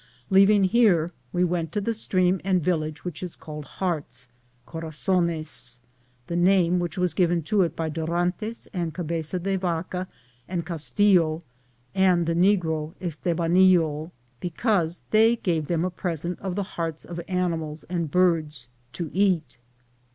Leaving 0.31 0.63
here, 0.63 1.11
we 1.31 1.43
went 1.43 1.71
to 1.71 1.79
the 1.79 1.93
stream 1.93 2.41
and 2.43 2.63
village 2.63 3.05
which 3.05 3.21
is 3.21 3.35
called 3.35 3.65
Hearts 3.65 4.29
(Corazones), 4.65 5.79
the 6.25 6.35
name 6.35 6.79
which 6.79 6.97
was 6.97 7.13
given 7.13 7.43
it 7.47 7.75
by 7.75 7.87
Dorantes 7.87 8.67
and 8.73 8.91
Oabeza 8.95 9.37
de 9.37 9.57
Vaca 9.57 10.07
and 10.47 10.65
Castillo 10.65 11.43
and 11.93 12.25
the 12.25 12.33
negro 12.33 12.95
Eatebanillo, 12.99 14.09
be 14.39 14.49
cause 14.49 15.03
they 15.11 15.35
gave 15.35 15.67
them 15.67 15.85
a 15.85 15.91
present 15.91 16.39
of 16.39 16.55
the 16.55 16.63
hearts 16.63 17.05
of 17.05 17.17
minntf 17.17 17.83
and 17.87 18.09
birds 18.09 18.69
to 18.93 19.11
eat. 19.13 19.59